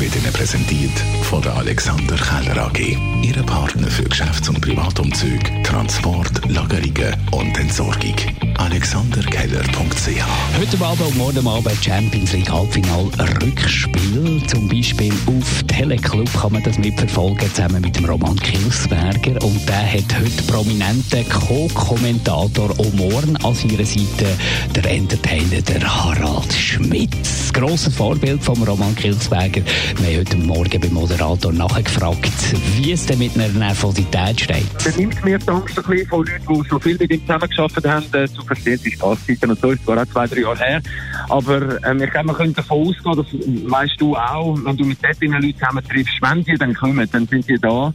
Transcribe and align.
wird 0.00 0.14
Ihnen 0.14 0.32
präsentiert 0.32 0.92
von 1.22 1.42
der 1.42 1.56
Alexander 1.56 2.16
Keller 2.16 2.66
AG. 2.66 2.96
Ihre 3.22 3.42
Partner 3.42 3.88
für 3.88 4.04
Geschäfts- 4.04 4.48
und 4.48 4.60
Privatumzug, 4.60 5.40
Transport, 5.64 6.30
Lagerungen 6.48 7.16
und 7.32 7.58
Entsorgung. 7.58 8.14
AlexanderKeller.ch 8.58 10.22
Heute 10.58 10.84
Abend 10.84 11.00
und 11.00 11.16
morgen 11.16 11.46
Abend 11.46 11.84
Champions 11.84 12.32
League 12.32 12.50
Halbfinal 12.50 13.08
Rückspiel. 13.42 14.42
Zum 14.46 14.68
Beispiel 14.68 15.12
auf 15.26 15.62
Teleclub 15.64 16.32
kann 16.32 16.52
man 16.52 16.62
das 16.62 16.78
mitverfolgen, 16.78 17.52
zusammen 17.54 17.80
mit 17.80 17.96
dem 17.96 18.04
Roman 18.04 18.36
Kilsberger. 18.36 19.42
Und 19.44 19.68
der 19.68 19.92
hat 19.92 20.14
heute 20.14 20.42
prominenten 20.46 21.28
Co-Kommentator 21.28 22.78
Omorn 22.78 23.36
an 23.36 23.54
seiner 23.54 23.84
Seite, 23.84 24.36
der 24.74 24.90
Entertainer, 24.90 25.62
der 25.62 25.82
Harald 25.82 26.52
Schmidt. 26.52 27.14
Das 27.20 27.52
grosse 27.52 27.90
Vorbild 27.90 28.42
von 28.42 28.62
Roman 28.62 28.94
Kilsberger. 28.94 29.62
Wir 29.96 30.06
haben 30.06 30.18
heute 30.18 30.36
Morgen 30.36 30.80
beim 30.80 30.92
Moderator 30.92 31.50
nachgefragt, 31.50 32.30
wie 32.76 32.92
es 32.92 33.06
denn 33.06 33.18
mit 33.20 33.34
einer 33.34 33.48
Nervosität 33.48 34.38
steht. 34.38 34.66
Er 34.84 34.96
nimmt 34.98 35.24
mir 35.24 35.38
die 35.38 35.48
Angst 35.48 35.78
ein 35.78 35.84
bisschen 35.84 36.08
von 36.08 36.26
Leuten, 36.26 36.62
die 36.62 36.68
schon 36.68 36.80
viel 36.80 36.98
mit 36.98 37.10
ihm 37.10 37.20
zusammengearbeitet 37.22 37.86
haben, 37.86 38.06
äh, 38.12 38.28
zu 38.28 38.42
verstehen, 38.42 38.78
die 38.84 38.90
Spaßzeiten 38.90 39.50
und 39.50 39.60
so, 39.60 39.70
ist 39.70 39.84
zwar 39.84 40.02
auch 40.02 40.06
zwei, 40.06 40.26
drei 40.26 40.40
Jahre 40.40 40.58
her, 40.58 40.82
aber 41.30 41.82
ähm, 41.86 42.02
ich 42.02 42.10
glaube, 42.10 42.26
man 42.26 42.36
könnte 42.36 42.54
davon 42.56 42.88
ausgehen, 42.88 43.16
das 43.16 43.70
weißt 43.70 43.94
du 43.98 44.14
auch, 44.14 44.58
wenn 44.62 44.76
du 44.76 44.84
mit 44.84 44.98
dort 45.02 45.20
Leuten 45.22 45.54
zusammen 45.58 45.84
triffst, 45.88 46.18
wenn 46.20 46.44
die 46.44 46.54
dann 46.54 46.74
kommen, 46.74 47.08
dann 47.10 47.26
sind 47.26 47.48
die 47.48 47.58
da 47.58 47.92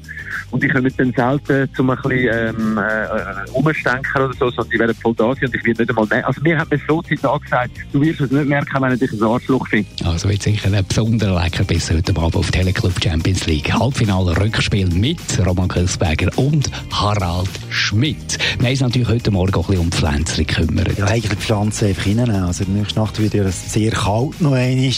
und 0.49 0.63
die 0.63 0.67
kommen 0.67 0.91
dann 0.97 1.13
selten 1.13 1.73
zum 1.75 1.89
ein 1.91 1.97
bisschen 2.01 2.55
ähm, 2.57 2.77
äh, 2.79 3.51
umstenken 3.51 4.21
oder 4.21 4.33
so, 4.33 4.49
sondern 4.49 4.69
die 4.69 4.79
werden 4.79 4.95
voll 4.95 5.13
da 5.15 5.33
sein 5.35 5.45
und 5.45 5.55
ich 5.55 5.63
werde 5.63 5.81
nicht 5.83 5.89
einmal 5.89 6.07
nehmen. 6.09 6.25
Also 6.25 6.41
mir 6.41 6.57
hat 6.57 6.71
mir 6.71 6.79
so 6.87 7.01
Tag 7.01 7.41
gesagt, 7.43 7.71
du 7.91 8.01
wirst 8.01 8.21
es 8.21 8.31
nicht 8.31 8.47
merken, 8.47 8.81
wenn 8.81 8.93
ich 8.93 8.99
dich 8.99 9.11
ein 9.13 9.23
Arschloch 9.23 9.67
finde. 9.67 9.87
Also 10.05 10.29
wird 10.29 10.41
sicher 10.41 10.71
ein 10.73 10.85
besonderer 10.85 11.43
Leckerbiss 11.43 11.82
heute 11.91 12.15
Abend 12.15 12.35
auf 12.35 12.51
Teleclub 12.51 12.93
Champions 13.03 13.45
League. 13.45 13.73
Halbfinale 13.73 14.37
Rückspiel 14.39 14.87
mit 14.87 15.19
Roman 15.45 15.67
Kilsberger 15.67 16.29
und 16.37 16.69
Harald 16.91 17.49
Schmidt. 17.69 18.37
Wir 18.57 18.65
haben 18.65 18.71
uns 18.71 18.81
natürlich 18.81 19.07
heute 19.07 19.31
Morgen 19.31 19.53
auch 19.55 19.69
ein 19.69 19.77
um 19.77 19.91
Pflänzchen 19.91 20.45
gekümmert. 20.45 20.97
Ja, 20.97 21.05
eigentlich 21.05 21.31
die 21.31 21.35
Pflanzen 21.35 21.89
einfach 21.89 22.05
reinnehmen. 22.05 22.43
Also, 22.43 22.63
die 22.63 22.71
nächste 22.71 22.99
Nacht 22.99 23.19
wird 23.19 23.33
ja 23.33 23.51
sehr 23.51 23.91
kalt 23.91 24.39
noch 24.39 24.53
einmal. 24.53 24.93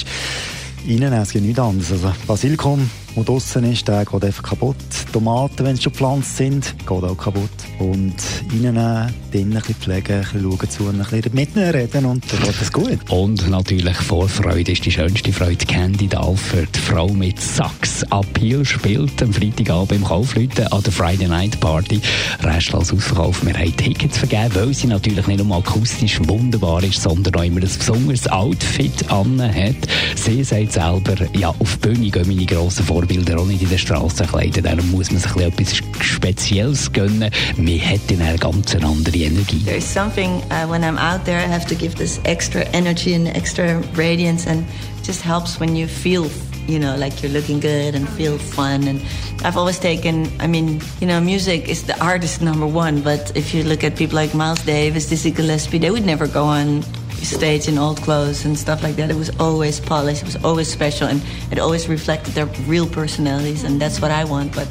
Reinnehmen, 0.88 1.14
es 1.14 1.32
geht 1.32 1.42
nichts 1.42 1.60
anderes. 1.60 1.92
Also, 1.92 2.14
Basilikum, 2.28 2.90
der 3.16 3.24
draussen 3.24 3.72
ist, 3.72 3.88
der 3.88 4.06
geht 4.06 4.24
einfach 4.24 4.44
kaputt. 4.44 4.76
Tomaten, 5.14 5.66
wenn 5.66 5.76
sie 5.76 5.84
schon 5.84 5.94
gepflanzt 5.94 6.38
sind, 6.38 6.76
geht 6.80 6.90
auch 6.90 7.18
kaputt. 7.18 7.50
Und 7.80 8.16
reinnehmen, 8.52 9.14
drinnen 9.32 9.54
ein 9.54 9.60
bisschen 9.60 9.76
pflegen, 9.76 10.16
ein 10.16 10.22
bisschen 10.22 10.42
schauen 10.42 10.70
zu, 10.70 10.88
ein 10.88 10.98
bisschen 10.98 11.36
mit 11.36 11.56
ihnen 11.56 11.70
reden 11.70 12.06
und 12.06 12.32
dann 12.32 12.42
wird 12.46 12.62
es 12.62 12.72
gut. 12.72 13.00
Und 13.10 13.50
natürlich 13.50 13.96
Vorfreude 13.98 14.72
ist 14.72 14.86
die 14.86 14.92
schönste 14.92 15.32
Freude. 15.32 15.66
Candy 15.66 16.08
Dalford, 16.08 16.70
die 16.76 16.80
Frau 16.80 17.10
mit 17.10 17.40
Sax 17.40 18.04
Appeal, 18.04 18.66
spielt 18.66 19.22
am 19.22 19.34
Freitagabend 19.34 19.92
im 19.94 20.04
Kaufleuten 20.04 20.68
an 20.68 20.84
der 20.84 20.92
Friday 20.92 21.28
Night 21.28 21.60
Party. 21.60 22.02
Restlos 22.42 22.94
ausverkauft. 22.94 23.46
Wir 23.46 23.54
haben 23.54 23.78
Tickets 23.78 24.18
vergeben, 24.18 24.56
weil 24.56 24.74
sie 24.74 24.88
natürlich 24.88 25.28
nicht 25.28 25.44
nur 25.44 25.58
akustisch 25.58 26.20
wunderbar 26.28 26.84
ist, 26.84 27.02
sondern 27.02 27.36
auch 27.36 27.44
immer 27.44 27.62
ein 27.62 27.70
besonderes 27.78 28.28
Outfit 28.28 29.10
an 29.12 29.42
hat. 29.42 29.76
Sie 30.16 30.44
sagt 30.44 30.74
selber, 30.74 31.16
ja, 31.38 31.50
auf 31.50 31.78
die 31.78 31.88
Bühne 31.88 32.10
gehen 32.10 32.28
meine 32.28 32.46
grossen 32.46 32.86
Vorbilder 33.06 33.40
auch 33.40 33.46
nicht 33.46 33.62
in 33.62 33.70
der 33.70 33.78
Straße 33.78 34.26
kleiden. 34.26 34.64
Darum 34.64 34.90
muss 34.92 35.12
man 35.12 35.22
sich 35.22 35.36
etwas 35.36 35.76
Spezielles 36.02 36.92
gönnen. 36.92 37.30
Man 37.56 37.80
hat 37.80 38.00
dann 38.08 38.22
eine 38.22 38.38
ganz 38.38 38.74
andere 38.76 39.18
Energie. 39.18 39.62
There's 39.64 39.86
something 39.86 40.42
uh, 40.50 40.68
when 40.68 40.84
I'm 40.84 40.98
out 40.98 41.24
there, 41.26 41.40
I 41.40 41.48
have 41.48 41.68
to 41.68 41.76
give 41.76 41.96
this 41.96 42.20
extra 42.24 42.62
energy 42.74 43.14
and 43.14 43.28
extra 43.28 43.82
radiance, 43.96 44.48
and 44.48 44.66
just 45.04 45.22
helps 45.22 45.60
when 45.60 45.76
you 45.76 45.88
feel, 45.88 46.26
you 46.68 46.80
know, 46.80 46.96
like 46.98 47.22
you're 47.22 47.32
looking 47.32 47.60
good 47.60 47.94
and 47.94 48.10
feel 48.10 48.40
fun. 48.40 48.88
And 48.88 49.00
I've 49.44 49.58
always 49.58 49.78
taken, 49.78 50.28
I 50.40 50.48
mean, 50.48 50.82
you 51.00 51.08
know, 51.08 51.22
music 51.22 51.70
is 51.70 51.84
the 51.84 52.00
artist 52.04 52.42
number 52.42 52.66
one, 52.66 53.02
but 53.02 53.32
if 53.36 53.54
you 53.54 53.64
look 53.64 53.84
at 53.84 53.96
people 53.96 54.16
like 54.16 54.34
Miles 54.34 54.64
Davis, 54.66 55.10
Dizzy 55.10 55.32
Gillespie, 55.32 55.78
they 55.78 55.92
would 55.92 56.06
never 56.06 56.28
go 56.28 56.46
on 56.46 56.84
stage 57.26 57.68
in 57.68 57.78
old 57.78 58.02
clothes 58.02 58.46
and 58.46 58.58
stuff 58.58 58.84
like 58.84 58.96
that. 58.96 59.10
It 59.10 59.18
was 59.18 59.32
always 59.40 59.80
polished, 59.80 60.22
it 60.22 60.26
was 60.26 60.44
always 60.44 60.72
special, 60.72 61.08
and 61.08 61.22
it 61.52 61.60
always 61.60 61.88
reflected 61.88 62.34
their 62.34 62.48
real 62.68 62.88
personalities, 62.88 63.64
and 63.64 63.80
that's 63.80 64.02
what 64.02 64.12
I 64.12 64.24
want. 64.24 64.56
But 64.56 64.68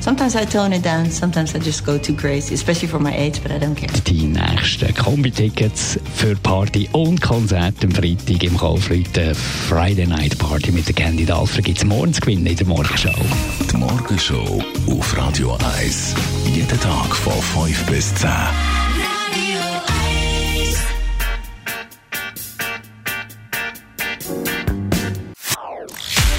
sometimes 0.00 0.36
I 0.36 0.44
tone 0.44 0.72
it 0.72 0.82
down, 0.82 1.10
sometimes 1.10 1.54
I 1.54 1.58
just 1.58 1.84
go 1.84 1.98
too 1.98 2.14
crazy, 2.14 2.54
especially 2.54 2.88
for 2.88 2.98
my 2.98 3.14
age, 3.16 3.42
but 3.42 3.50
I 3.50 3.58
don't 3.58 3.74
care. 3.74 3.88
Die 4.04 4.26
nächsten 4.26 4.94
Kombi-Tickets 4.94 5.98
für 6.14 6.36
Party 6.36 6.88
und 6.92 7.20
Konzert 7.20 7.82
am 7.82 7.90
Freitag 7.90 8.42
im 8.42 8.56
Kaufleuten 8.56 9.34
Friday 9.34 10.06
Night 10.06 10.38
Party 10.38 10.72
mit 10.72 10.86
der 10.86 10.94
Candy 10.94 11.24
Dalfer 11.24 11.62
gibt 11.62 11.78
es 11.78 11.84
morgen 11.84 12.12
zu 12.12 12.20
gewinnen 12.20 12.46
in 12.46 12.56
der 12.56 12.66
Morgenshow. 12.66 13.14
Die 13.70 13.76
Morgenshow 13.76 14.62
auf 14.90 15.16
Radio 15.16 15.56
1. 15.78 16.14
Jeden 16.54 16.80
Tag 16.80 17.14
von 17.14 17.32
5 17.32 17.86
bis 17.86 18.14
10. 18.14 18.28